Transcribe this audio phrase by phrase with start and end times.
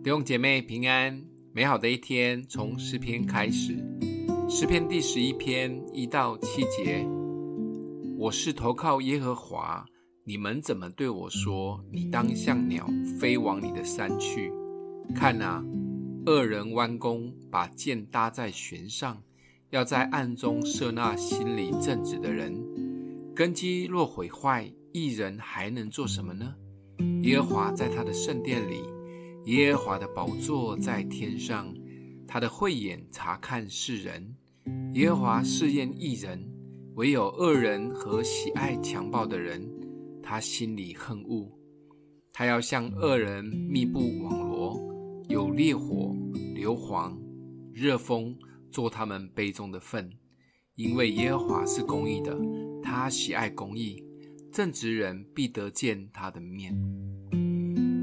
[0.00, 1.20] 弟兄姐妹平安，
[1.52, 3.76] 美好的一天从诗篇开始。
[4.48, 7.04] 诗篇第十一篇一到七节：
[8.16, 9.84] 我是投靠耶和华，
[10.24, 11.84] 你们怎么对我说？
[11.90, 14.52] 你当像鸟飞往你的山去。
[15.16, 15.64] 看哪，
[16.26, 19.20] 恶人弯弓，把箭搭在弦上，
[19.70, 22.56] 要在暗中射那心里正直的人。
[23.34, 26.54] 根基若毁坏，一人还能做什么呢？
[27.24, 28.84] 耶和华在他的圣殿里。
[29.48, 31.74] 耶和华的宝座在天上，
[32.26, 34.36] 他的慧眼察看世人。
[34.92, 36.46] 耶和华试验一人，
[36.96, 39.66] 唯有恶人和喜爱强暴的人，
[40.22, 41.50] 他心里恨恶。
[42.30, 44.78] 他要向恶人密布网罗，
[45.30, 46.14] 有烈火、
[46.54, 47.16] 硫磺、
[47.72, 48.36] 热风
[48.70, 50.10] 做他们杯中的粪。
[50.74, 52.38] 因为耶和华是公义的，
[52.82, 54.04] 他喜爱公义，
[54.52, 56.78] 正直人必得见他的面。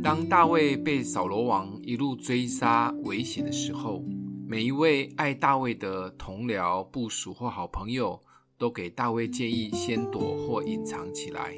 [0.00, 4.02] 当大卫被扫罗王一路追杀、危险的时候，
[4.46, 8.18] 每一位爱大卫的同僚、部属或好朋友，
[8.56, 11.54] 都给大卫建议：先躲或隐藏起来，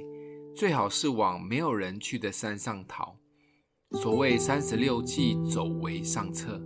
[0.56, 3.14] 最好是往没有人去的山上逃。
[3.92, 6.61] 所谓三十六计，走为上策。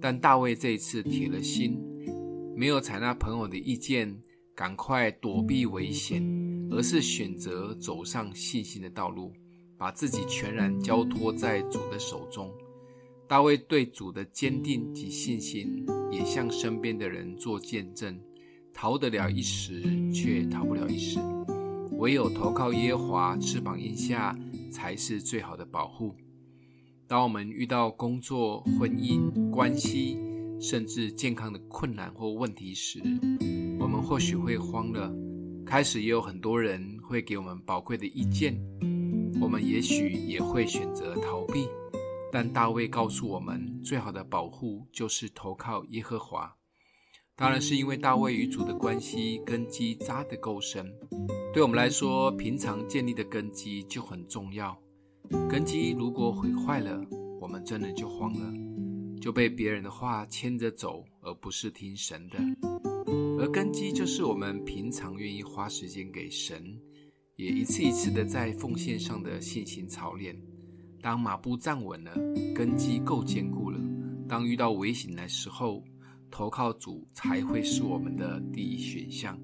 [0.00, 1.80] 但大卫这一次铁了心，
[2.54, 4.16] 没有采纳朋友的意见，
[4.54, 6.22] 赶快躲避危险，
[6.70, 9.32] 而是选择走上信心的道路。
[9.78, 12.52] 把自己全然交托在主的手中。
[13.28, 18.18] 大卫对主的坚定及信心，也向身边的人做见证。
[18.74, 21.18] 逃得了一时，却逃不了一世。
[21.98, 24.38] 唯有投靠耶和华，翅膀荫下，
[24.70, 26.14] 才是最好的保护。
[27.06, 30.16] 当我们遇到工作、婚姻、关系，
[30.60, 33.00] 甚至健康的困难或问题时，
[33.80, 35.12] 我们或许会慌了。
[35.66, 38.58] 开始也有很多人会给我们宝贵的意见。
[39.40, 41.66] 我们也许也会选择逃避，
[42.32, 46.54] 但大卫告诉我们，最好的保护就是投靠耶和华。
[47.36, 50.92] 当然是因为大卫与主的关系根基扎得够深。
[51.54, 54.76] 对我们来说，平常建立的根基就很重要。
[55.48, 57.00] 根基如果毁坏了，
[57.40, 58.52] 我们真的就慌了，
[59.20, 62.38] 就被别人的话牵着走，而不是听神的。
[63.38, 66.76] 而根基就是我们平常愿意花时间给神。
[67.38, 70.36] 也一次一次的在奉献上的信心操练，
[71.00, 72.12] 当马步站稳了，
[72.52, 73.78] 根基够坚固了，
[74.28, 75.84] 当遇到危险的时候，
[76.32, 79.38] 投靠主才会是我们的第一选项。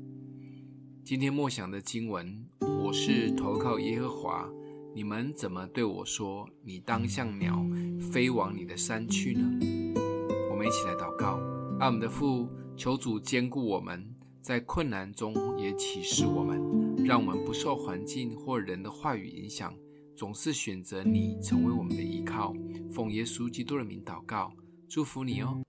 [1.04, 2.44] 今天默想的经文，
[2.82, 4.50] 我是投靠耶和华，
[4.92, 6.48] 你们怎么对我说？
[6.64, 7.64] 你当像鸟
[8.00, 9.48] 飞往你的山去呢？
[10.50, 11.38] 我们一起来祷告，
[11.78, 14.04] 阿们的父，求主坚固我们，
[14.40, 16.83] 在困难中也启示我们。
[17.04, 19.74] 让我们不受环境或人的话语影响，
[20.16, 22.54] 总是选择你成为我们的依靠。
[22.90, 24.50] 奉耶稣基督的名祷告，
[24.88, 25.64] 祝福你哦。